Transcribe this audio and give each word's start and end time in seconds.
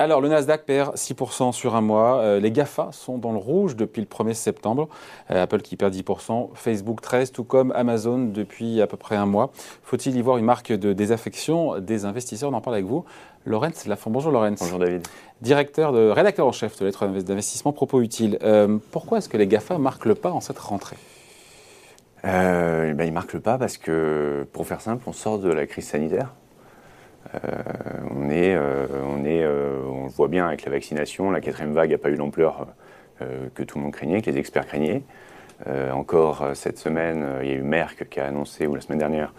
Alors, 0.00 0.22
le 0.22 0.30
Nasdaq 0.30 0.64
perd 0.64 0.96
6% 0.96 1.52
sur 1.52 1.76
un 1.76 1.82
mois. 1.82 2.20
Euh, 2.22 2.40
les 2.40 2.50
GAFA 2.50 2.88
sont 2.90 3.18
dans 3.18 3.32
le 3.32 3.36
rouge 3.36 3.76
depuis 3.76 4.00
le 4.00 4.06
1er 4.06 4.32
septembre. 4.32 4.88
Euh, 5.30 5.42
Apple 5.42 5.60
qui 5.60 5.76
perd 5.76 5.92
10%, 5.92 6.48
Facebook 6.54 7.02
13%, 7.02 7.32
tout 7.32 7.44
comme 7.44 7.70
Amazon 7.72 8.18
depuis 8.24 8.80
à 8.80 8.86
peu 8.86 8.96
près 8.96 9.16
un 9.16 9.26
mois. 9.26 9.50
Faut-il 9.82 10.16
y 10.16 10.22
voir 10.22 10.38
une 10.38 10.46
marque 10.46 10.72
de 10.72 10.94
désaffection 10.94 11.80
des 11.80 12.06
investisseurs? 12.06 12.48
On 12.48 12.54
en 12.54 12.62
parle 12.62 12.76
avec 12.76 12.86
vous. 12.86 13.04
Laurence 13.44 13.84
Lafont. 13.84 14.08
Bonjour 14.08 14.32
Laurence. 14.32 14.60
Bonjour 14.60 14.78
David. 14.78 15.06
Directeur 15.42 15.92
de, 15.92 16.08
rédacteur 16.08 16.46
en 16.46 16.52
chef 16.52 16.78
de 16.78 16.86
lettres 16.86 17.06
d'investissement 17.06 17.74
Propos 17.74 18.00
Utiles. 18.00 18.38
Euh, 18.42 18.78
pourquoi 18.92 19.18
est-ce 19.18 19.28
que 19.28 19.36
les 19.36 19.46
GAFA 19.46 19.76
marquent 19.76 20.06
le 20.06 20.14
pas 20.14 20.30
en 20.30 20.40
cette 20.40 20.60
rentrée? 20.60 20.96
Euh, 22.24 22.94
ben, 22.94 23.04
Ils 23.04 23.12
marquent 23.12 23.34
le 23.34 23.40
pas 23.40 23.58
parce 23.58 23.76
que, 23.76 24.46
pour 24.54 24.66
faire 24.66 24.80
simple, 24.80 25.04
on 25.06 25.12
sort 25.12 25.38
de 25.38 25.52
la 25.52 25.66
crise 25.66 25.88
sanitaire. 25.88 26.32
Euh, 27.34 27.38
on, 28.10 28.30
est, 28.30 28.54
euh, 28.54 28.86
on, 29.06 29.24
est, 29.24 29.42
euh, 29.42 29.82
on 29.88 30.04
le 30.04 30.10
voit 30.10 30.28
bien 30.28 30.46
avec 30.46 30.64
la 30.64 30.72
vaccination, 30.72 31.30
la 31.30 31.40
quatrième 31.40 31.72
vague 31.72 31.90
n'a 31.90 31.98
pas 31.98 32.10
eu 32.10 32.16
l'ampleur 32.16 32.66
que 33.54 33.62
tout 33.62 33.76
le 33.76 33.84
monde 33.84 33.92
craignait, 33.92 34.22
que 34.22 34.30
les 34.30 34.38
experts 34.38 34.66
craignaient. 34.66 35.02
encore 35.92 36.52
cette 36.54 36.78
semaine, 36.78 37.22
il 37.42 37.48
y 37.50 37.52
a 37.52 37.54
eu 37.54 37.62
Merck 37.62 38.08
qui 38.08 38.18
a 38.18 38.24
annoncé, 38.24 38.66
ou 38.66 38.74
la 38.74 38.80
semaine 38.80 38.98
dernière, 38.98 39.34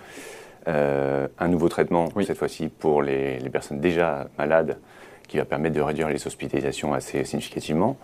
un 0.67 1.47
nouveau 1.47 1.67
traitement, 1.67 2.07
cette 2.23 2.37
fois-ci 2.37 2.69
pour 2.69 3.01
les, 3.01 3.39
les, 3.39 3.49
personnes 3.49 3.79
déjà 3.79 4.27
malades, 4.37 4.77
qui 5.27 5.37
va 5.37 5.45
permettre 5.45 5.73
de 5.73 5.81
réduire 5.81 6.09
les 6.09 6.27
hospitalisations 6.27 6.93
assez 6.93 7.23
significativement. 7.23 7.97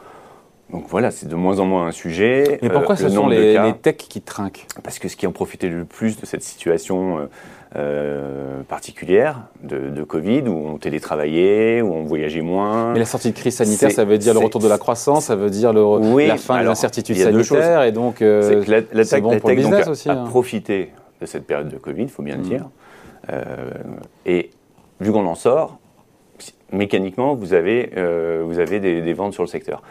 Donc 0.71 0.85
voilà, 0.89 1.11
c'est 1.11 1.27
de 1.27 1.35
moins 1.35 1.59
en 1.59 1.65
moins 1.65 1.87
un 1.87 1.91
sujet. 1.91 2.59
Mais 2.61 2.69
pourquoi 2.69 2.95
ce 2.95 3.07
sont 3.09 3.27
les, 3.27 3.57
les, 3.57 3.73
techs 3.73 4.05
qui 4.09 4.21
trinquent 4.21 4.67
Parce 4.83 4.99
que 4.99 5.07
ce 5.07 5.15
qui 5.15 5.25
en 5.25 5.31
profitait 5.31 5.69
le 5.69 5.85
plus 5.85 6.19
de 6.19 6.25
cette 6.25 6.43
situation 6.43 7.29
euh, 7.75 8.61
particulière 8.63 9.41
de, 9.61 9.89
de, 9.89 10.03
Covid, 10.03 10.43
où 10.47 10.69
on 10.69 10.77
télétravaillait, 10.77 11.81
où 11.81 11.93
on 11.93 12.03
voyageait 12.03 12.41
moins. 12.41 12.93
Mais 12.93 12.99
la 12.99 13.05
sortie 13.05 13.31
de 13.31 13.37
crise 13.37 13.55
sanitaire, 13.55 13.91
ça 13.91 14.05
veut 14.05 14.17
dire 14.17 14.33
le 14.33 14.39
retour 14.39 14.61
de 14.61 14.69
la 14.69 14.77
croissance, 14.77 15.25
ça 15.25 15.35
veut 15.35 15.49
dire 15.49 15.73
le, 15.73 15.83
oui, 15.83 16.27
la 16.27 16.37
fin 16.37 16.61
de 16.61 16.65
l'incertitude 16.65 17.17
sanitaire, 17.17 17.83
et 17.83 17.91
donc 17.91 18.21
euh, 18.21 18.63
la, 18.67 18.79
la 18.93 19.05
tech, 19.05 19.21
bon 19.21 19.37
pour 19.37 19.49
le 19.49 19.55
business 19.55 19.85
donc, 19.85 19.91
aussi. 19.91 20.09
A, 20.09 20.13
hein. 20.13 20.25
profité 20.25 20.91
de 21.19 21.25
cette 21.25 21.45
période 21.45 21.67
de 21.67 21.75
Covid, 21.75 22.03
il 22.03 22.09
faut 22.09 22.23
bien 22.23 22.37
le 22.37 22.43
mmh. 22.43 22.49
dire. 22.49 22.69
Euh, 23.33 23.43
et 24.25 24.49
vu 25.01 25.11
qu'on 25.11 25.25
en 25.25 25.35
sort, 25.35 25.77
mécaniquement, 26.71 27.35
vous 27.35 27.53
avez, 27.53 27.91
euh, 27.97 28.43
vous 28.45 28.59
avez 28.59 28.79
des, 28.79 29.01
des 29.01 29.13
ventes 29.13 29.33
sur 29.33 29.43
le 29.43 29.49
secteur. 29.49 29.83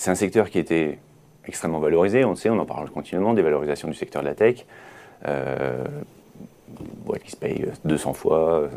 C'est 0.00 0.10
un 0.10 0.14
secteur 0.14 0.48
qui 0.48 0.58
était 0.58 0.98
extrêmement 1.46 1.78
valorisé, 1.78 2.24
on 2.24 2.30
le 2.30 2.34
sait, 2.34 2.48
on 2.48 2.58
en 2.58 2.64
parle 2.64 2.88
continuellement, 2.88 3.34
des 3.34 3.42
valorisations 3.42 3.86
du 3.86 3.92
secteur 3.92 4.22
de 4.22 4.28
la 4.28 4.34
tech. 4.34 4.64
Euh, 5.28 5.84
qui 7.22 7.30
se 7.30 7.36
paye 7.36 7.66
200 7.84 8.14
fois 8.14 8.50
euh, 8.50 8.68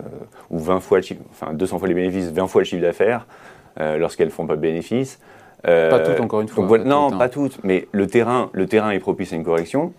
ou 0.50 0.60
20 0.60 0.82
fois, 0.82 0.98
le 0.98 1.04
chiffre, 1.04 1.22
enfin 1.32 1.54
200 1.54 1.80
fois 1.80 1.88
les 1.88 1.94
bénéfices, 1.94 2.30
20 2.30 2.48
fois 2.48 2.60
le 2.60 2.66
chiffre 2.66 2.82
d'affaires 2.82 3.26
euh, 3.80 3.98
lorsqu'elles 3.98 4.32
font 4.32 4.46
pas 4.46 4.58
de 4.58 4.62
bénéfices. 4.62 5.22
Euh, 5.66 5.90
pas 5.90 6.02
toutes 6.02 6.20
encore 6.20 6.42
une 6.42 6.50
fois. 6.50 6.62
Donc, 6.62 6.68
voilà, 6.68 6.84
non, 6.84 7.18
pas 7.18 7.30
toutes, 7.30 7.64
mais 7.64 7.88
le 7.94 8.06
terrain, 8.08 8.50
le 8.52 8.68
terrain 8.68 8.92
est 8.92 9.00
propice 9.00 9.32
à 9.32 9.38
une 9.38 9.46
correction. 9.46 9.94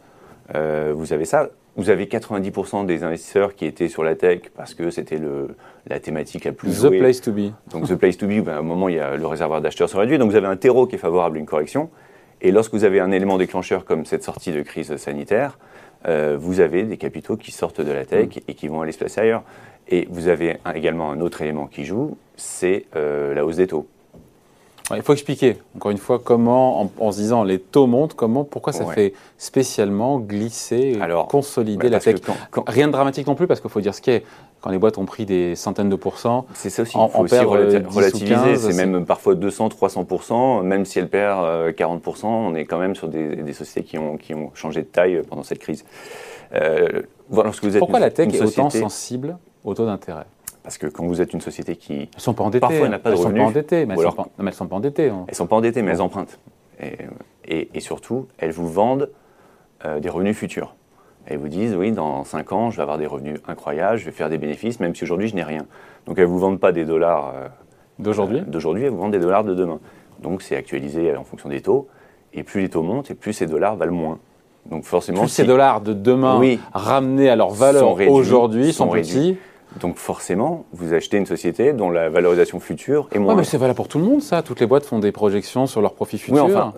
Euh, 0.54 0.92
vous 0.94 1.14
avez 1.14 1.24
ça. 1.24 1.48
Vous 1.76 1.90
avez 1.90 2.06
90% 2.06 2.86
des 2.86 3.02
investisseurs 3.02 3.54
qui 3.54 3.66
étaient 3.66 3.88
sur 3.88 4.04
la 4.04 4.14
tech 4.14 4.42
parce 4.56 4.74
que 4.74 4.90
c'était 4.90 5.18
la 5.88 5.98
thématique 5.98 6.44
la 6.44 6.52
plus 6.52 6.70
The 6.70 6.86
jouée. 6.86 6.98
place 6.98 7.20
to 7.20 7.32
be. 7.32 7.52
Donc 7.70 7.88
the 7.88 7.96
place 7.96 8.16
to 8.16 8.26
be, 8.26 8.40
ben, 8.40 8.52
à 8.54 8.58
un 8.58 8.62
moment, 8.62 8.88
il 8.88 8.96
y 8.96 9.00
a, 9.00 9.16
le 9.16 9.26
réservoir 9.26 9.60
d'acheteurs 9.60 9.88
se 9.88 9.96
réduit. 9.96 10.18
Donc 10.18 10.30
vous 10.30 10.36
avez 10.36 10.46
un 10.46 10.56
terreau 10.56 10.86
qui 10.86 10.94
est 10.94 10.98
favorable 10.98 11.36
à 11.36 11.40
une 11.40 11.46
correction. 11.46 11.90
Et 12.40 12.52
lorsque 12.52 12.72
vous 12.74 12.84
avez 12.84 13.00
un 13.00 13.10
élément 13.10 13.38
déclencheur 13.38 13.84
comme 13.84 14.04
cette 14.04 14.22
sortie 14.22 14.52
de 14.52 14.62
crise 14.62 14.94
sanitaire, 14.96 15.58
euh, 16.06 16.36
vous 16.38 16.60
avez 16.60 16.84
des 16.84 16.96
capitaux 16.96 17.36
qui 17.36 17.50
sortent 17.50 17.80
de 17.80 17.90
la 17.92 18.04
tech 18.04 18.28
et 18.46 18.54
qui 18.54 18.68
vont 18.68 18.82
aller 18.82 18.92
se 18.92 18.98
placer 18.98 19.22
ailleurs. 19.22 19.42
Et 19.88 20.06
vous 20.10 20.28
avez 20.28 20.58
un, 20.64 20.72
également 20.74 21.10
un 21.10 21.20
autre 21.20 21.42
élément 21.42 21.66
qui 21.66 21.84
joue, 21.84 22.16
c'est 22.36 22.84
euh, 22.96 23.34
la 23.34 23.44
hausse 23.44 23.56
des 23.56 23.66
taux. 23.66 23.86
Il 24.94 25.00
faut 25.00 25.14
expliquer, 25.14 25.56
encore 25.76 25.92
une 25.92 25.98
fois, 25.98 26.20
comment, 26.22 26.82
en, 26.82 26.90
en, 26.98 27.10
se 27.10 27.16
disant 27.16 27.42
les 27.42 27.58
taux 27.58 27.86
montent, 27.86 28.12
comment, 28.12 28.44
pourquoi 28.44 28.74
ça 28.74 28.84
ouais. 28.84 28.94
fait 28.94 29.12
spécialement 29.38 30.18
glisser, 30.18 30.98
Alors, 31.00 31.26
consolider 31.26 31.88
la 31.88 32.00
tech. 32.00 32.16
Quand, 32.20 32.36
quand... 32.50 32.64
Rien 32.68 32.88
de 32.88 32.92
dramatique 32.92 33.26
non 33.26 33.34
plus, 33.34 33.46
parce 33.46 33.60
qu'il 33.60 33.70
faut 33.70 33.80
dire 33.80 33.94
ce 33.94 34.02
qui 34.02 34.10
est. 34.10 34.24
Quand 34.60 34.70
les 34.70 34.78
boîtes 34.78 34.96
ont 34.96 35.04
pris 35.04 35.26
des 35.26 35.56
centaines 35.56 35.90
de 35.90 35.96
pourcents, 35.96 36.46
c'est 36.54 36.70
ça 36.70 36.82
aussi. 36.82 36.96
Il 36.96 37.08
faut 37.10 37.22
aussi 37.22 37.36
relativiser. 37.38 38.56
C'est 38.56 38.72
même 38.72 39.04
parfois 39.04 39.34
200, 39.34 39.68
300% 39.68 40.62
même 40.62 40.86
si 40.86 40.98
elles 40.98 41.08
perdent 41.08 41.44
euh, 41.44 41.72
40 41.72 42.24
on 42.24 42.54
est 42.54 42.64
quand 42.64 42.78
même 42.78 42.94
sur 42.94 43.08
des, 43.08 43.36
des, 43.36 43.52
sociétés 43.52 43.86
qui 43.86 43.98
ont, 43.98 44.16
qui 44.16 44.32
ont 44.32 44.50
changé 44.54 44.80
de 44.80 44.86
taille 44.86 45.20
pendant 45.28 45.42
cette 45.42 45.58
crise. 45.58 45.84
Euh, 46.54 47.02
voilà, 47.28 47.50
vous 47.50 47.76
êtes 47.76 47.78
pourquoi 47.78 47.98
une, 47.98 48.04
la 48.04 48.10
tech 48.10 48.28
est 48.28 48.38
société... 48.38 48.60
autant 48.60 48.70
sensible 48.70 49.36
au 49.64 49.74
taux 49.74 49.84
d'intérêt? 49.84 50.24
Parce 50.64 50.78
que 50.78 50.86
quand 50.86 51.06
vous 51.06 51.20
êtes 51.20 51.34
une 51.34 51.42
société 51.42 51.76
qui 51.76 52.08
elles 52.12 52.20
sont 52.20 52.32
pas 52.32 52.42
endettées, 52.42 52.60
parfois 52.60 52.88
n'a 52.88 52.98
pas 52.98 53.10
de 53.10 53.14
elles 53.14 53.20
revenus, 53.20 53.42
sont 53.42 53.44
pas 53.44 53.50
endettées, 53.50 53.86
mais 53.86 53.94
elles, 53.94 54.00
alors, 54.00 54.14
sont 54.14 54.22
pas, 54.22 54.28
mais 54.38 54.48
elles 54.48 54.54
sont 54.54 54.66
pas 54.66 54.76
endettées. 54.76 55.08
Hein. 55.10 55.24
Elles 55.28 55.34
sont 55.34 55.46
pas 55.46 55.56
endettées, 55.56 55.82
mais 55.82 55.92
elles 55.92 56.00
empruntent. 56.00 56.40
Et, 56.82 56.96
et, 57.46 57.68
et 57.74 57.80
surtout, 57.80 58.26
elles 58.38 58.50
vous 58.50 58.66
vendent 58.66 59.10
euh, 59.84 60.00
des 60.00 60.08
revenus 60.08 60.34
futurs. 60.34 60.74
Elles 61.26 61.36
vous 61.36 61.48
disent, 61.48 61.74
oui, 61.74 61.92
dans 61.92 62.24
5 62.24 62.52
ans, 62.52 62.70
je 62.70 62.76
vais 62.76 62.82
avoir 62.82 62.96
des 62.96 63.06
revenus 63.06 63.40
incroyables, 63.46 63.98
je 63.98 64.06
vais 64.06 64.10
faire 64.10 64.30
des 64.30 64.38
bénéfices, 64.38 64.80
même 64.80 64.94
si 64.94 65.04
aujourd'hui, 65.04 65.28
je 65.28 65.34
n'ai 65.34 65.42
rien. 65.42 65.66
Donc, 66.06 66.18
elles 66.18 66.24
ne 66.24 66.30
vous 66.30 66.38
vendent 66.38 66.60
pas 66.60 66.72
des 66.72 66.86
dollars 66.86 67.32
euh, 67.34 67.48
d'aujourd'hui, 67.98 68.38
euh, 68.38 68.44
d'aujourd'hui, 68.44 68.84
elles 68.84 68.90
vous 68.90 68.98
vendent 68.98 69.12
des 69.12 69.20
dollars 69.20 69.44
de 69.44 69.54
demain. 69.54 69.80
Donc, 70.22 70.40
c'est 70.40 70.56
actualisé 70.56 71.14
en 71.14 71.24
fonction 71.24 71.50
des 71.50 71.60
taux. 71.60 71.88
Et 72.32 72.42
plus 72.42 72.62
les 72.62 72.70
taux 72.70 72.82
montent, 72.82 73.10
et 73.10 73.14
plus 73.14 73.34
ces 73.34 73.46
dollars 73.46 73.76
valent 73.76 73.92
moins. 73.92 74.18
Donc, 74.64 74.84
forcément. 74.84 75.20
Plus 75.20 75.28
si... 75.28 75.34
ces 75.36 75.44
dollars 75.44 75.82
de 75.82 75.92
demain 75.92 76.38
oui, 76.38 76.58
ramenés 76.72 77.28
à 77.28 77.36
leur 77.36 77.50
valeur 77.50 78.00
aujourd'hui 78.08 78.72
sont, 78.72 78.86
sont 78.86 78.90
petits. 78.92 79.36
Donc 79.80 79.96
forcément, 79.96 80.66
vous 80.72 80.94
achetez 80.94 81.16
une 81.16 81.26
société 81.26 81.72
dont 81.72 81.90
la 81.90 82.08
valorisation 82.08 82.60
future 82.60 83.08
est 83.12 83.18
moins. 83.18 83.34
Ouais, 83.34 83.40
mais 83.40 83.44
c'est 83.44 83.58
valable 83.58 83.76
pour 83.76 83.88
tout 83.88 83.98
le 83.98 84.04
monde, 84.04 84.22
ça. 84.22 84.42
Toutes 84.42 84.60
les 84.60 84.66
boîtes 84.66 84.86
font 84.86 84.98
des 84.98 85.12
projections 85.12 85.66
sur 85.66 85.80
leurs 85.80 85.94
profits 85.94 86.18
futurs. 86.18 86.44
Oui, 86.44 86.52
enfin, 86.52 86.74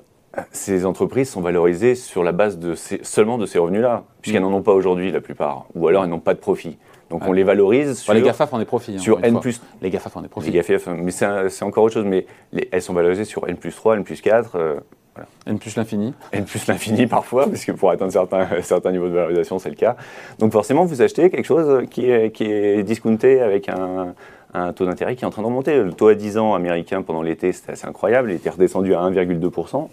ces 0.52 0.84
entreprises 0.86 1.30
sont 1.30 1.40
valorisées 1.40 1.94
sur 1.94 2.22
la 2.22 2.32
base 2.32 2.58
de 2.58 2.74
ces, 2.74 3.00
seulement 3.02 3.38
de 3.38 3.46
ces 3.46 3.58
revenus-là, 3.58 4.04
puisqu'elles 4.20 4.42
mmh. 4.42 4.50
n'en 4.50 4.56
ont 4.56 4.62
pas 4.62 4.72
aujourd'hui 4.72 5.10
la 5.10 5.20
plupart, 5.20 5.66
ou 5.74 5.88
alors 5.88 6.04
elles 6.04 6.10
n'ont 6.10 6.20
pas 6.20 6.34
de 6.34 6.38
profit. 6.38 6.78
Donc 7.10 7.22
ouais. 7.22 7.28
on 7.28 7.32
les 7.32 7.44
valorise 7.44 7.98
sur. 7.98 8.12
les 8.12 8.22
GAFA 8.22 8.46
font 8.46 8.58
des 8.58 8.64
profits. 8.64 8.96
Hein, 8.96 9.00
sur 9.00 9.22
N. 9.22 9.38
Les 9.80 9.90
GAFA 9.90 10.10
font 10.10 10.20
des 10.20 10.28
profits. 10.28 10.50
Les 10.50 10.58
GAFA, 10.58 10.94
mais 10.94 11.12
c'est 11.12 11.62
encore 11.62 11.84
autre 11.84 11.94
chose. 11.94 12.04
Mais 12.04 12.26
les, 12.52 12.68
elles 12.72 12.82
sont 12.82 12.94
valorisées 12.94 13.24
sur 13.24 13.48
N 13.48 13.56
plus 13.56 13.74
3, 13.74 13.96
N 13.96 14.04
plus 14.04 14.20
4. 14.20 14.56
Euh, 14.56 14.80
voilà. 15.16 15.28
N 15.46 15.58
plus 15.58 15.76
l'infini. 15.76 16.14
N 16.32 16.44
plus 16.44 16.66
l'infini 16.66 17.06
parfois, 17.08 17.46
parce 17.46 17.64
que 17.64 17.72
pour 17.72 17.90
atteindre 17.90 18.12
certains, 18.12 18.46
certains 18.62 18.92
niveaux 18.92 19.08
de 19.08 19.14
valorisation, 19.14 19.58
c'est 19.58 19.70
le 19.70 19.74
cas. 19.74 19.96
Donc 20.38 20.52
forcément, 20.52 20.84
vous 20.84 21.02
achetez 21.02 21.30
quelque 21.30 21.46
chose 21.46 21.86
qui 21.90 22.10
est, 22.10 22.30
qui 22.30 22.44
est 22.44 22.82
discounté 22.82 23.40
avec 23.40 23.68
un, 23.68 24.14
un 24.54 24.72
taux 24.72 24.86
d'intérêt 24.86 25.16
qui 25.16 25.24
est 25.24 25.26
en 25.26 25.30
train 25.30 25.42
de 25.42 25.46
remonter. 25.46 25.82
Le 25.82 25.92
taux 25.92 26.08
à 26.08 26.14
10 26.14 26.38
ans 26.38 26.54
américain 26.54 27.02
pendant 27.02 27.22
l'été, 27.22 27.52
c'était 27.52 27.72
assez 27.72 27.86
incroyable. 27.86 28.30
Il 28.30 28.36
était 28.36 28.50
redescendu 28.50 28.94
à 28.94 29.00
1,2%. 29.00 29.88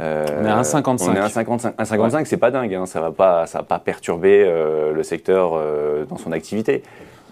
Euh, 0.00 0.26
on 0.40 0.44
est 0.46 0.48
à 0.48 0.60
1,55. 0.62 1.10
On 1.10 1.14
est 1.14 1.18
à 1.18 1.26
1,55. 1.26 1.76
1,55, 1.76 2.14
ouais. 2.14 2.24
c'est 2.24 2.36
pas 2.36 2.50
dingue. 2.50 2.74
Hein. 2.74 2.86
Ça 2.86 3.00
va 3.00 3.10
pas, 3.10 3.46
ça 3.46 3.58
va 3.58 3.64
pas 3.64 3.78
perturber 3.78 4.42
euh, 4.46 4.92
le 4.92 5.02
secteur 5.02 5.52
euh, 5.54 6.04
dans 6.06 6.16
son 6.16 6.32
activité. 6.32 6.82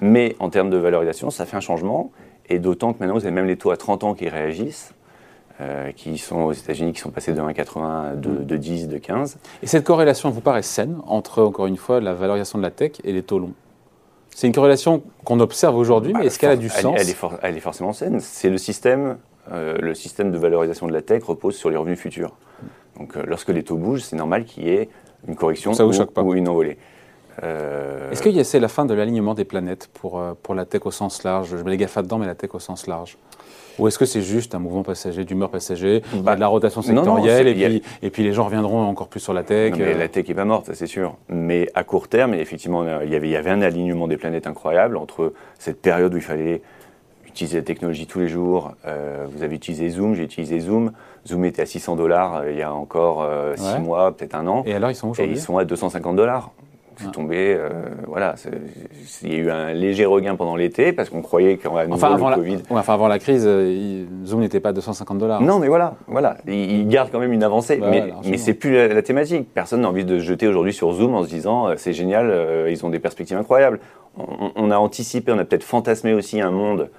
Mais 0.00 0.36
en 0.38 0.50
termes 0.50 0.70
de 0.70 0.76
valorisation, 0.76 1.30
ça 1.30 1.46
fait 1.46 1.56
un 1.56 1.60
changement. 1.60 2.10
Et 2.48 2.58
d'autant 2.58 2.92
que 2.92 2.98
maintenant, 3.00 3.14
vous 3.14 3.24
avez 3.24 3.34
même 3.34 3.46
les 3.46 3.56
taux 3.56 3.70
à 3.70 3.76
30 3.76 4.04
ans 4.04 4.14
qui 4.14 4.28
réagissent. 4.28 4.92
Euh, 5.60 5.92
qui 5.92 6.16
sont 6.16 6.36
aux 6.36 6.52
États-Unis, 6.52 6.94
qui 6.94 7.00
sont 7.00 7.10
passés 7.10 7.34
de 7.34 7.40
1,80 7.40 8.12
à 8.12 8.14
de, 8.14 8.30
de, 8.30 8.56
10, 8.56 8.88
de 8.88 8.96
15. 8.96 9.36
Et 9.62 9.66
cette 9.66 9.84
corrélation 9.84 10.30
vous 10.30 10.40
paraît 10.40 10.62
saine 10.62 10.96
entre, 11.06 11.42
encore 11.42 11.66
une 11.66 11.76
fois, 11.76 12.00
la 12.00 12.14
valorisation 12.14 12.56
de 12.56 12.62
la 12.62 12.70
tech 12.70 12.92
et 13.04 13.12
les 13.12 13.22
taux 13.22 13.38
longs? 13.38 13.52
C'est 14.34 14.46
une 14.46 14.54
corrélation 14.54 15.02
qu'on 15.22 15.38
observe 15.38 15.76
aujourd'hui, 15.76 16.14
bah, 16.14 16.20
mais 16.20 16.26
est-ce 16.26 16.38
qu'elle 16.38 16.50
a 16.50 16.56
du 16.56 16.70
elle, 16.74 16.82
sens 16.82 16.96
elle 16.98 17.10
est, 17.10 17.14
for, 17.14 17.34
elle 17.42 17.58
est, 17.58 17.60
forcément 17.60 17.92
saine. 17.92 18.20
C'est 18.20 18.48
le 18.48 18.56
système, 18.56 19.18
euh, 19.52 19.76
le 19.78 19.94
système 19.94 20.30
de 20.30 20.38
valorisation 20.38 20.86
de 20.86 20.94
la 20.94 21.02
tech 21.02 21.24
repose 21.24 21.56
sur 21.56 21.68
les 21.68 21.76
revenus 21.76 21.98
futurs. 21.98 22.32
Donc 22.96 23.18
euh, 23.18 23.24
lorsque 23.26 23.50
les 23.50 23.62
taux 23.62 23.76
bougent, 23.76 24.04
c'est 24.04 24.16
normal 24.16 24.46
qu'il 24.46 24.64
y 24.64 24.70
ait 24.70 24.88
une 25.28 25.36
correction 25.36 25.74
Ça 25.74 25.84
vous 25.84 25.90
ou, 25.90 25.92
choque 25.92 26.12
pas? 26.12 26.22
ou 26.22 26.32
une 26.32 26.48
envolée. 26.48 26.78
Euh... 27.42 28.10
Est-ce 28.10 28.22
que 28.22 28.42
c'est 28.44 28.60
la 28.60 28.68
fin 28.68 28.86
de 28.86 28.94
l'alignement 28.94 29.34
des 29.34 29.44
planètes 29.44 29.90
pour, 29.92 30.22
pour 30.42 30.54
la 30.54 30.64
tech 30.64 30.86
au 30.86 30.90
sens 30.90 31.22
large? 31.22 31.50
Je 31.50 31.62
mets 31.62 31.72
les 31.72 31.76
GAFA 31.76 32.00
dedans, 32.00 32.16
mais 32.16 32.26
la 32.26 32.34
tech 32.34 32.54
au 32.54 32.60
sens 32.60 32.86
large 32.86 33.18
ou 33.78 33.88
est-ce 33.88 33.98
que 33.98 34.04
c'est 34.04 34.22
juste 34.22 34.54
un 34.54 34.58
mouvement 34.58 34.82
passager, 34.82 35.24
d'humeur 35.24 35.50
passager, 35.50 36.02
bah, 36.22 36.34
de 36.34 36.40
la 36.40 36.48
rotation 36.48 36.82
sectorielle, 36.82 37.08
non, 37.08 37.18
non, 37.20 37.50
et, 37.50 37.54
puis, 37.54 37.64
a... 37.64 38.06
et 38.06 38.10
puis 38.10 38.22
les 38.22 38.32
gens 38.32 38.44
reviendront 38.44 38.82
encore 38.82 39.08
plus 39.08 39.20
sur 39.20 39.32
la 39.32 39.42
tech 39.42 39.72
non, 39.72 39.78
mais 39.78 39.94
euh... 39.94 39.98
La 39.98 40.08
tech 40.08 40.28
n'est 40.28 40.34
pas 40.34 40.44
morte, 40.44 40.70
c'est 40.74 40.86
sûr. 40.86 41.16
Mais 41.28 41.68
à 41.74 41.84
court 41.84 42.08
terme, 42.08 42.34
effectivement, 42.34 42.84
il 43.02 43.10
y, 43.10 43.16
avait, 43.16 43.28
il 43.28 43.32
y 43.32 43.36
avait 43.36 43.50
un 43.50 43.62
alignement 43.62 44.06
des 44.06 44.16
planètes 44.16 44.46
incroyable 44.46 44.96
entre 44.96 45.32
cette 45.58 45.80
période 45.80 46.12
où 46.12 46.16
il 46.16 46.22
fallait 46.22 46.62
utiliser 47.26 47.58
la 47.58 47.64
technologie 47.64 48.06
tous 48.06 48.18
les 48.18 48.28
jours. 48.28 48.72
Euh, 48.86 49.26
vous 49.30 49.42
avez 49.42 49.54
utilisé 49.56 49.88
Zoom, 49.88 50.14
j'ai 50.14 50.24
utilisé 50.24 50.60
Zoom. 50.60 50.92
Zoom 51.26 51.44
était 51.44 51.62
à 51.62 51.66
600 51.66 51.96
dollars 51.96 52.36
euh, 52.36 52.50
il 52.50 52.58
y 52.58 52.62
a 52.62 52.72
encore 52.72 53.26
6 53.56 53.62
ouais. 53.62 53.78
mois, 53.78 54.12
peut-être 54.12 54.34
un 54.34 54.46
an. 54.46 54.62
Et 54.66 54.74
alors, 54.74 54.90
ils 54.90 54.94
sont 54.94 55.12
Et 55.14 55.24
ils 55.24 55.40
sont 55.40 55.58
à 55.58 55.64
250 55.64 56.16
dollars 56.16 56.50
c'est 57.00 57.08
ah. 57.08 57.12
tombé. 57.12 57.56
Euh, 57.58 57.68
voilà, 58.06 58.34
il 59.22 59.32
y 59.32 59.36
a 59.36 59.38
eu 59.38 59.50
un 59.50 59.72
léger 59.72 60.04
regain 60.04 60.36
pendant 60.36 60.56
l'été 60.56 60.92
parce 60.92 61.08
qu'on 61.08 61.22
croyait 61.22 61.56
qu'on 61.56 61.76
allait 61.76 61.92
enfin, 61.92 62.12
avant 62.12 62.30
le 62.30 62.36
Covid. 62.36 62.58
Enfin, 62.70 62.94
avant 62.94 63.08
la 63.08 63.18
crise, 63.18 63.44
il, 63.44 64.06
Zoom 64.24 64.40
n'était 64.40 64.60
pas 64.60 64.70
à 64.70 64.72
250 64.72 65.18
dollars. 65.18 65.40
Non, 65.40 65.58
mais 65.58 65.68
voilà, 65.68 65.94
voilà, 66.06 66.36
il, 66.46 66.70
il, 66.80 66.88
garde 66.88 67.10
quand 67.10 67.18
même 67.18 67.32
une 67.32 67.42
avancée, 67.42 67.76
bah, 67.76 67.88
mais, 67.90 68.12
mais 68.24 68.36
c'est 68.36 68.54
plus 68.54 68.74
la, 68.74 68.88
la, 68.88 69.02
thématique. 69.02 69.52
Personne 69.54 69.80
n'a 69.80 69.88
envie 69.88 70.04
de 70.04 70.18
se 70.18 70.24
jeter 70.24 70.46
aujourd'hui 70.46 70.72
sur 70.72 70.92
Zoom 70.92 71.14
en 71.14 71.24
se 71.24 71.28
disant 71.28 71.68
euh, 71.68 71.74
c'est 71.76 71.92
génial, 71.92 72.30
euh, 72.30 72.70
ils 72.70 72.84
ont 72.84 72.90
des 72.90 72.98
perspectives 72.98 73.36
incroyables. 73.36 73.80
On, 74.18 74.52
on, 74.56 74.70
a 74.70 74.76
anticipé, 74.76 75.32
on 75.32 75.38
a 75.38 75.44
peut-être 75.44 75.64
fantasmé 75.64 76.12
aussi 76.12 76.40
un 76.40 76.50
monde 76.50 76.90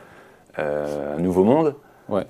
un 0.57 1.17
nouveau 1.17 1.45
monde. 1.45 1.75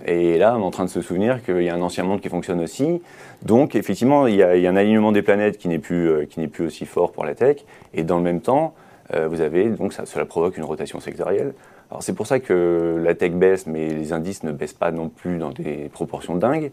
Et 0.05 0.37
là, 0.37 0.55
on 0.55 0.61
est 0.61 0.63
en 0.63 0.71
train 0.71 0.85
de 0.85 0.89
se 0.89 1.01
souvenir 1.01 1.43
qu'il 1.43 1.63
y 1.63 1.69
a 1.69 1.75
un 1.75 1.81
ancien 1.81 2.03
monde 2.03 2.21
qui 2.21 2.29
fonctionne 2.29 2.61
aussi. 2.61 3.01
Donc, 3.41 3.75
effectivement, 3.75 4.27
il 4.27 4.35
y 4.35 4.43
a, 4.43 4.49
un 4.49 4.75
alignement 4.75 5.11
des 5.11 5.23
planètes 5.23 5.57
qui 5.57 5.67
n'est 5.67 5.79
plus, 5.79 6.27
plus 6.51 6.65
aussi 6.65 6.85
fort 6.85 7.11
pour 7.11 7.25
la 7.25 7.33
tech. 7.33 7.57
Et 7.93 8.03
dans 8.03 8.17
le 8.17 8.23
même 8.23 8.41
temps, 8.41 8.75
vous 9.11 9.41
avez, 9.41 9.69
donc 9.69 9.93
cela 9.93 10.25
provoque 10.25 10.57
une 10.57 10.63
rotation 10.63 10.99
sectorielle. 10.99 11.53
Alors, 11.89 12.03
c'est 12.03 12.13
pour 12.13 12.27
ça 12.27 12.39
que 12.39 13.01
la 13.03 13.15
tech 13.15 13.31
baisse, 13.31 13.65
mais 13.65 13.89
les 13.89 14.13
indices 14.13 14.43
ne 14.43 14.51
baissent 14.51 14.73
pas 14.73 14.91
non 14.91 15.09
plus 15.09 15.39
dans 15.39 15.49
des 15.49 15.89
proportions 15.91 16.35
dingues. 16.35 16.71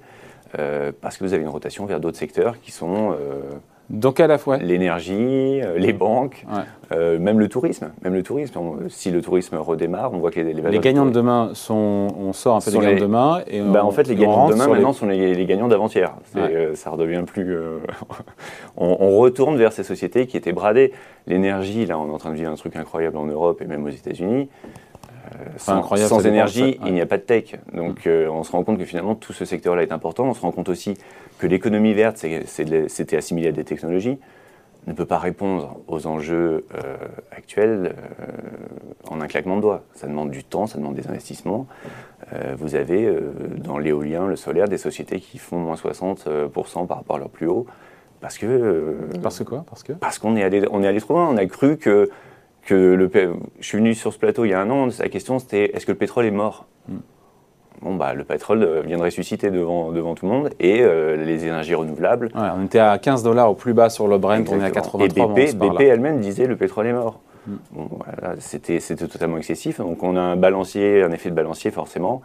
Euh, 0.58 0.92
parce 1.00 1.18
que 1.18 1.24
vous 1.24 1.34
avez 1.34 1.42
une 1.42 1.48
rotation 1.48 1.84
vers 1.84 2.00
d'autres 2.00 2.16
secteurs 2.16 2.58
qui 2.60 2.70
sont 2.70 3.12
euh, 3.12 3.42
donc 3.90 4.20
à 4.20 4.26
la 4.26 4.38
fois 4.38 4.58
l'énergie, 4.58 5.60
euh, 5.62 5.78
les 5.78 5.92
banques, 5.92 6.44
même 6.90 7.38
le 7.38 7.48
tourisme. 7.48 7.90
Même 8.02 8.14
le 8.14 8.22
tourisme. 8.22 8.58
si 8.88 9.10
le 9.10 9.22
tourisme 9.22 9.56
redémarre, 9.56 10.12
on 10.12 10.18
voit 10.18 10.30
que 10.30 10.40
les, 10.40 10.54
les 10.54 10.78
gagnants 10.78 11.06
de 11.06 11.10
demain 11.10 11.50
sont, 11.54 12.08
on 12.18 12.32
sort 12.32 12.56
un 12.56 12.60
peu 12.60 12.70
des 12.70 12.78
gagnants 12.78 12.94
de 12.94 13.00
demain 13.00 13.42
et 13.46 13.60
ben, 13.60 13.82
en 13.82 13.90
fait 13.90 14.06
les 14.08 14.14
gagnants 14.14 14.48
de 14.48 14.52
demain 14.54 14.68
maintenant 14.68 14.92
sont 14.92 15.06
les, 15.06 15.46
gagnants 15.46 15.68
d'avant-hier. 15.68 16.14
ça 16.74 16.90
redevient 16.90 17.24
plus. 17.26 17.58
on, 18.76 18.96
on, 19.00 19.18
retourne 19.18 19.56
vers 19.56 19.72
ces 19.72 19.84
sociétés 19.84 20.26
qui 20.26 20.36
étaient 20.36 20.52
bradées. 20.52 20.92
L'énergie, 21.26 21.84
là, 21.86 21.98
on 21.98 22.08
est 22.08 22.12
en 22.12 22.18
train 22.18 22.30
de 22.30 22.36
vivre 22.36 22.50
un 22.50 22.56
truc 22.56 22.76
incroyable 22.76 23.16
en 23.16 23.26
Europe 23.26 23.60
et 23.60 23.66
même 23.66 23.84
aux 23.84 23.90
États-Unis. 23.90 24.48
Euh, 25.34 25.48
sans, 25.56 26.26
énergie, 26.26 26.78
il 26.84 26.92
n'y 26.92 27.00
a 27.00 27.06
pas 27.06 27.18
de 27.18 27.22
tech. 27.22 27.56
Donc 27.72 28.06
euh, 28.06 28.28
on 28.28 28.44
se 28.44 28.52
rend 28.52 28.64
compte 28.64 28.78
que 28.78 28.84
finalement 28.84 29.14
tout 29.14 29.32
ce 29.32 29.44
secteur-là 29.44 29.82
est 29.82 29.92
important. 29.92 30.24
On 30.24 30.34
se 30.34 30.40
rend 30.40 30.52
compte 30.52 30.68
aussi 30.68 30.96
que 31.38 31.46
l'économie 31.46 31.94
verte, 31.94 32.24
c'était 32.46 33.16
assimilé 33.16 33.48
à 33.48 33.52
des 33.52 33.64
technologies, 33.64 34.18
ne 34.86 34.92
peut 34.92 35.04
pas 35.04 35.18
répondre 35.18 35.78
aux 35.86 36.06
enjeux 36.06 36.64
euh, 36.74 36.96
actuels 37.30 37.94
en 39.08 39.20
un 39.20 39.26
claquement 39.26 39.56
de 39.56 39.62
doigts. 39.62 39.82
Ça 39.94 40.06
demande 40.06 40.30
du 40.30 40.44
temps, 40.44 40.66
ça 40.66 40.78
demande 40.78 40.94
des 40.94 41.08
investissements. 41.08 41.66
vous 42.56 42.74
avez 42.74 43.12
dans 43.56 43.78
l'éolien, 43.78 44.26
le 44.26 44.36
solaire, 44.36 44.68
des 44.68 44.78
sociétés 44.78 45.20
qui 45.20 45.38
font 45.38 45.58
moins 45.58 45.76
60% 45.76 46.86
par 46.86 46.98
rapport 46.98 47.16
à 47.16 47.18
leur 47.18 47.30
plus 47.30 47.46
haut. 47.46 47.66
Parce 48.20 48.36
que. 48.36 48.96
parce 49.22 49.38
que 49.38 49.44
quoi? 49.44 49.64
Parce 49.68 49.82
que? 49.82 49.92
Parce 49.92 50.18
qu'on 50.18 50.34
est, 50.36 50.42
allé, 50.42 50.64
on 50.72 50.82
est 50.82 50.88
allé 50.88 51.00
trop 51.00 51.14
loin. 51.14 51.28
On 51.28 51.36
a 51.36 51.46
cru 51.46 51.76
que 51.76 52.10
le, 52.74 53.10
je 53.60 53.66
suis 53.66 53.78
venu 53.78 53.94
sur 53.94 54.12
ce 54.12 54.18
plateau 54.18 54.44
il 54.44 54.50
y 54.50 54.54
a 54.54 54.60
un 54.60 54.70
an, 54.70 54.88
la 54.98 55.08
question 55.08 55.38
c'était 55.38 55.74
est-ce 55.74 55.86
que 55.86 55.92
le 55.92 55.98
pétrole 55.98 56.24
est 56.24 56.30
mort 56.30 56.66
hmm. 56.88 56.98
Bon, 57.80 57.94
bah, 57.94 58.12
le 58.12 58.24
pétrole 58.24 58.64
euh, 58.64 58.82
vient 58.84 58.96
de 58.96 59.02
ressusciter 59.02 59.50
devant, 59.50 59.92
devant 59.92 60.16
tout 60.16 60.26
le 60.26 60.32
monde 60.32 60.50
et 60.58 60.80
euh, 60.82 61.16
les 61.16 61.44
énergies 61.44 61.76
renouvelables. 61.76 62.30
on 62.34 62.64
était 62.64 62.80
à 62.80 62.98
15 62.98 63.22
dollars 63.22 63.50
au 63.50 63.54
plus 63.54 63.72
bas 63.72 63.88
sur 63.88 64.08
le 64.08 64.18
Brent, 64.18 64.44
on 64.50 64.60
est 64.60 64.64
à 64.64 64.70
83. 64.70 65.04
Et 65.04 65.52
BP, 65.52 65.56
BP 65.56 65.80
elle-même 65.82 66.20
disait 66.20 66.46
le 66.46 66.56
pétrole 66.56 66.88
est 66.88 66.92
mort. 66.92 67.20
Voilà, 67.72 68.36
c'était 68.38 68.78
totalement 68.80 69.38
excessif. 69.38 69.78
Donc 69.78 70.02
on 70.02 70.16
a 70.16 70.20
un 70.20 70.36
balancier, 70.36 71.02
un 71.02 71.12
effet 71.12 71.30
de 71.30 71.34
balancier 71.34 71.70
forcément. 71.70 72.22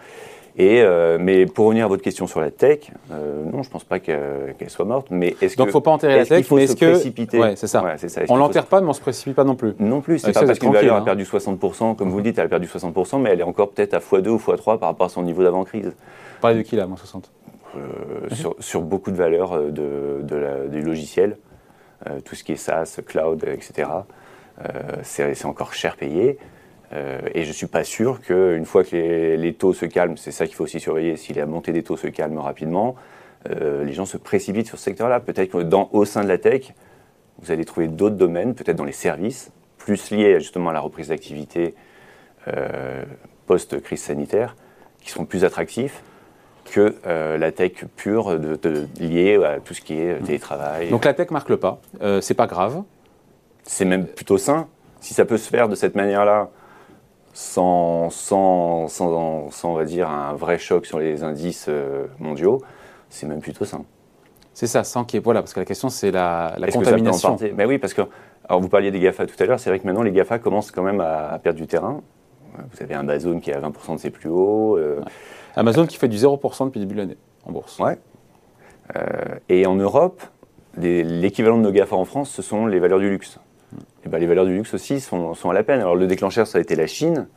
Et, 0.56 0.82
euh, 0.82 1.18
mais 1.20 1.48
pour 1.48 1.66
revenir 1.66 1.86
à 1.86 1.88
votre 1.88 2.04
question 2.04 2.28
sur 2.28 2.40
la 2.40 2.52
tech, 2.52 2.92
euh, 3.12 3.44
non, 3.44 3.64
je 3.64 3.70
ne 3.70 3.72
pense 3.72 3.84
pas 3.84 4.00
qu'elle 4.00 4.54
soit 4.68 4.86
morte. 4.86 5.08
Mais 5.10 5.36
est-ce 5.42 5.58
Donc, 5.58 5.66
il 5.66 5.70
ne 5.70 5.72
faut 5.72 5.82
pas 5.82 5.92
enterrer 5.92 6.18
la 6.18 6.26
tech, 6.26 6.40
il 6.40 6.44
faut 6.44 6.58
mais 6.58 6.66
est-ce 6.66 6.76
que 6.76 6.92
précipiter 6.92 7.40
ouais, 7.40 7.56
c'est 7.56 7.66
ça. 7.66 7.84
on 8.30 8.36
l'enterre 8.36 8.68
pas, 8.68 8.80
mais 8.80 8.86
on 8.86 8.90
ne 8.90 8.96
se 8.96 9.02
précipite 9.02 9.36
pas 9.36 9.44
non 9.44 9.56
plus. 9.56 9.74
Non 9.80 10.02
plus. 10.02 10.20
C'est 10.20 10.32
pas 10.32 10.46
parce 10.46 10.60
qu'une 10.60 10.72
valeur 10.72 10.96
a 10.96 11.00
hein. 11.00 11.04
perdu 11.04 11.24
60%, 11.24 11.96
comme 11.96 12.10
vous 12.10 12.18
le 12.18 12.24
dites, 12.24 12.38
elle 12.38 12.46
a 12.46 12.50
perdu 12.50 12.68
60%, 12.68 13.20
mais 13.20 13.32
elle 13.32 13.40
est 13.40 13.44
encore 13.44 13.72
peut-être 13.72 13.96
à 13.96 14.00
x2 14.00 14.28
ou 14.28 14.38
x3 14.38 14.78
par 14.78 14.90
rapport 14.90 15.08
à 15.08 15.10
son 15.10 15.24
niveau 15.24 15.42
d'avant-crise. 15.42 15.88
Vous 15.88 16.42
parlez 16.42 16.58
de 16.58 16.62
qui 16.62 16.76
là, 16.76 16.86
moins 16.86 16.98
60 16.98 17.32
euh, 17.76 17.80
sur, 18.36 18.56
sur, 18.60 18.82
beaucoup 18.82 19.10
de 19.10 19.18
valeurs 19.18 19.60
de, 19.72 20.20
de 20.22 20.36
la, 20.36 20.68
du 20.68 20.82
logiciel, 20.82 21.38
tout 22.26 22.36
ce 22.36 22.44
qui 22.44 22.52
est 22.52 22.58
SaaS, 22.58 23.00
cloud, 23.08 23.44
etc. 23.48 23.88
c'est 25.04 25.46
encore 25.46 25.74
cher 25.74 25.96
payé. 25.96 26.38
Euh, 26.94 27.20
et 27.34 27.44
je 27.44 27.50
ne 27.50 27.54
suis 27.54 27.68
pas 27.68 27.84
sûr 27.84 28.22
qu'une 28.22 28.66
fois 28.66 28.84
que 28.84 29.36
les, 29.36 29.54
taux 29.54 29.74
se 29.74 29.86
calment, 29.86 30.18
c'est 30.18 30.32
ça 30.32 30.46
qu'il 30.46 30.56
faut 30.56 30.64
aussi 30.64 30.80
surveiller, 30.80 31.18
si 31.18 31.34
la 31.34 31.46
montée 31.46 31.72
des 31.72 31.84
taux 31.84 31.98
se 31.98 32.08
calme 32.08 32.38
rapidement, 32.38 32.96
euh, 33.50 33.84
les 33.84 33.94
gens 33.94 34.06
se 34.06 34.18
précipitent 34.18 34.68
sur 34.68 34.78
ce 34.78 34.84
secteur-là. 34.86 35.20
Peut-être 35.20 35.52
qu'au 35.52 36.06
sein 36.06 36.24
de 36.24 36.28
la 36.28 36.38
tech, 36.38 36.74
vous 37.40 37.52
allez 37.52 37.66
trouver 37.66 37.88
d'autres 37.88 38.16
domaines, 38.16 38.54
peut-être 38.54 38.78
dans 38.78 38.86
les 38.86 38.92
services, 38.92 39.52
plus 39.78 40.12
liés 40.12 40.40
justement 40.40 40.70
à 40.70 40.74
la 40.74 40.80
reprise 40.80 41.08
d'activité 41.08 41.74
euh, 42.48 43.04
post-crise 43.48 44.02
sanitaire, 44.02 44.56
qui 45.02 45.10
seront 45.10 45.26
plus 45.26 45.44
attractifs 45.44 46.04
que 46.66 46.96
la 47.06 47.52
tech 47.52 47.84
pure 47.98 48.40
de, 48.40 48.88
liée 48.98 49.36
à 49.44 49.60
tout 49.60 49.74
ce 49.74 49.82
qui 49.82 50.00
est 50.00 50.24
télétravail. 50.24 50.90
Donc 50.90 51.04
la 51.04 51.14
tech 51.14 51.30
marque 51.30 51.50
le 51.50 51.58
pas, 51.58 51.82
c'est 52.22 52.36
pas 52.36 52.48
grave. 52.48 52.84
C'est 53.64 53.86
même 53.86 54.06
plutôt 54.06 54.38
sain. 54.38 54.68
Si 55.00 55.14
ça 55.14 55.26
peut 55.26 55.38
se 55.38 55.50
faire 55.50 55.68
de 55.68 55.76
cette 55.76 55.96
manière-là, 55.96 56.50
sans, 57.34 58.10
sans, 58.10 58.88
sans, 58.88 59.50
sans, 59.50 59.72
on 59.72 59.74
va 59.74 59.86
dire, 59.86 60.10
un 60.10 60.34
vrai 60.34 60.58
choc 60.58 60.86
sur 60.86 61.00
les 61.00 61.24
indices 61.24 61.66
euh, 61.68 62.06
mondiaux, 62.20 62.60
c'est 63.10 63.28
même 63.28 63.42
plutôt 63.42 63.66
sain. 63.66 63.84
C'est 64.54 64.68
ça, 64.68 64.84
sans 64.84 65.04
qu'il 65.04 65.18
y 65.18 65.20
ait, 65.20 65.24
voilà, 65.24 65.42
parce 65.42 65.54
que 65.54 65.60
la 65.60 65.66
question 65.66 65.90
c'est 65.90 66.12
la, 66.12 66.54
la 66.58 66.68
contamination. 66.68 67.36
Mais 67.42 67.52
ben 67.52 67.68
oui, 67.68 67.80
parce 67.80 67.94
que, 67.96 68.02
alors 68.48 68.62
vous 68.62 68.70
parliez 68.70 68.92
des 68.92 69.00
GAFA 69.00 69.26
tout 69.26 69.36
à 69.40 69.46
l'heure, 69.46 69.60
c'est 69.60 69.72
vrai 69.72 69.80
que 69.80 69.86
maintenant 69.86 70.04
les 70.04 70.12
GAFA 70.12 70.38
commencent 70.38 70.72
quand 70.72 70.84
même 70.84 71.02
à, 71.02 71.40
perdre 71.40 71.60
du 71.60 71.66
terrain. 71.66 72.02
Vous 72.72 72.84
avez 72.84 72.94
Amazon 72.94 73.40
qui 73.40 73.50
est 73.50 73.56
à 73.56 73.62
20% 73.62 73.96
de 73.96 74.00
ses 74.00 74.12
plus 74.12 74.30
hauts. 74.30 74.78
Euh, 74.78 75.02
Amazon 75.56 75.88
qui 75.88 75.98
fait 75.98 76.08
du 76.08 76.18
0% 76.18 76.66
depuis 76.66 76.80
le 76.80 76.86
début 76.86 76.94
de 76.94 77.00
l'année 77.00 77.18
en 77.46 77.52
bourse. 77.52 77.80
Ouais. 77.80 77.98
Euh, 78.96 79.02
et 79.50 79.66
en 79.66 79.76
Europe, 79.76 80.22
l'équivalent 80.78 81.58
de 81.58 81.64
nos 81.64 81.72
GAFA 81.72 81.96
en 81.96 82.06
France, 82.06 82.30
ce 82.30 82.44
sont 82.44 82.68
les 82.68 82.80
valeurs 82.80 83.00
du 83.00 83.10
luxe. 83.10 83.40
Eh 84.14 84.16
ben, 84.16 84.20
les 84.20 84.28
valeurs 84.28 84.46
du 84.46 84.54
luxe 84.54 84.76
aussi 84.76 85.00
sont, 85.00 85.34
à 85.50 85.54
la 85.54 85.64
peine. 85.64 85.80
Alors 85.80 85.96
le 85.96 86.06
déclencheur, 86.06 86.46
ça 86.46 86.60
a 86.60 86.62
été 86.62 86.76
la 86.76 86.86
Chine. 86.86 87.28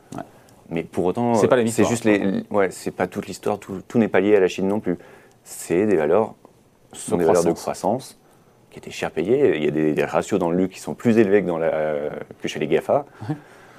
Mais 0.69 0.83
pour 0.83 1.05
autant, 1.05 1.33
c'est 1.33 1.47
pas 1.47 1.65
C'est 1.65 1.85
juste 1.85 2.03
les, 2.03 2.43
ouais, 2.51 2.69
c'est 2.69 2.91
pas 2.91 3.07
toute 3.07 3.25
l'histoire. 3.25 3.57
Tout, 3.57 3.97
n'est 3.97 4.07
pas 4.07 4.19
lié 4.19 4.35
à 4.35 4.39
la 4.39 4.47
Chine 4.47 4.67
non 4.67 4.79
plus. 4.79 4.97
C'est 5.43 5.87
des 5.87 5.95
valeurs, 5.95 6.35
ce 6.93 7.09
sont 7.09 7.17
des 7.17 7.25
valeurs 7.25 7.45
de 7.45 7.51
croissance 7.51 8.19
qui 8.69 8.77
étaient 8.77 8.91
cher 8.91 9.09
payées. 9.09 9.57
Il 9.57 9.63
y 9.63 9.67
a 9.67 9.71
des, 9.93 10.03
ratios 10.03 10.39
dans 10.39 10.51
le 10.51 10.57
luxe 10.57 10.75
qui 10.75 10.79
sont 10.79 10.93
plus 10.93 11.17
élevés 11.17 11.41
que, 11.41 11.47
dans 11.47 11.57
la, 11.57 11.71
que 12.41 12.47
chez 12.47 12.59
les 12.59 12.67
Gafa. 12.67 13.05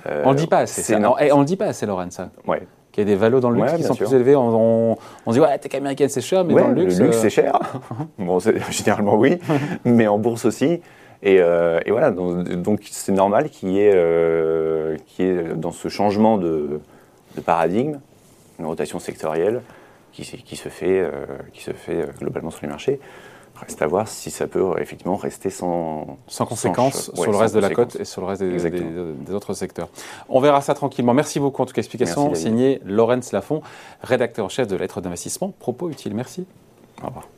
Euh, 0.07 0.23
on 0.25 0.31
le 0.33 0.37
dit 0.37 0.49
pas 0.49 0.59
assez. 0.59 0.83
Ça. 0.83 0.99
Et 1.21 1.31
on 1.31 1.39
le 1.39 1.45
dit 1.45 1.57
pas 1.57 1.67
assez, 1.67 1.87
Laurent, 1.87 2.11
ça. 2.11 2.31
Ouais. 2.49 2.67
Qu'il 2.91 3.03
y 3.03 3.07
a 3.07 3.11
des 3.11 3.17
valeurs 3.17 3.41
dans 3.41 3.51
le 3.51 3.61
luxe 3.61 3.75
qui 3.75 3.83
sont 3.85 3.95
plus 3.95 4.13
élevés. 4.13 4.35
On, 4.35 4.97
on, 5.25 5.33
dit 5.33 5.39
ouais, 5.39 5.57
tech 5.59 5.73
américaine 5.75 6.09
c'est 6.09 6.21
cher, 6.21 6.45
mais 6.45 6.55
dans 6.55 6.69
le 6.69 6.83
luxe, 6.83 6.99
le 6.99 7.05
luxe 7.07 7.19
c'est 7.19 7.31
cher. 7.31 7.61
bon, 8.19 8.39
généralement 8.71 9.15
oui, 9.15 9.39
mais 9.85 10.09
en 10.09 10.19
bourse 10.19 10.47
aussi. 10.47 10.81
Euh, 11.27 11.81
et, 11.85 11.91
voilà, 11.91 12.11
donc 12.11 12.81
c'est 12.91 13.13
normal 13.13 13.51
qu'il 13.51 13.71
y, 13.71 13.81
ait, 13.81 13.93
euh, 13.95 14.97
dans 15.57 15.73
ce 15.73 15.89
changement 15.89 16.39
de, 16.39 16.81
paradigme 17.45 18.01
une 18.59 18.67
rotation 18.67 18.99
sectorielle 18.99 19.63
qui, 20.13 20.25
se 20.25 20.69
fait, 20.69 21.01
euh, 21.01 21.11
qui 21.53 21.63
se 21.63 21.71
fait 21.71 22.09
globalement 22.19 22.51
sur 22.51 22.63
les 22.63 22.69
marchés. 22.69 22.99
Reste 23.55 23.83
à 23.83 23.87
voir 23.87 24.07
si 24.07 24.31
ça 24.31 24.47
peut 24.47 24.65
effectivement 24.81 25.17
rester 25.17 25.51
sans, 25.51 26.19
sans 26.29 26.47
conséquences 26.47 27.13
sur 27.13 27.31
le 27.31 27.37
reste 27.37 27.55
de 27.57 27.61
la 27.61 27.71
cote 27.71 27.97
et 27.97 28.05
sur 28.05 28.21
le 28.23 28.29
reste 28.29 28.43
des, 28.43 29.35
autres 29.35 29.55
secteurs. 29.55 29.89
On 30.29 30.41
verra 30.41 30.61
ça 30.61 30.75
tranquillement. 30.75 31.15
Merci 31.15 31.41
beaucoup 31.41 31.63
en 31.63 31.67
tout 31.67 31.73
cas. 31.73 31.81
Explication 31.81 32.35
signée 32.35 32.81
Laurence 32.85 33.33
Lafont, 33.33 33.63
rédacteur 34.03 34.45
en 34.45 34.49
chef 34.49 34.69
de 34.69 34.77
Lettres 34.77 35.01
d'investissement. 35.01 35.53
Propos 35.59 35.91
utiles. 35.91 36.15
Merci. 36.15 36.47
Au 37.03 37.09
revoir. 37.09 37.29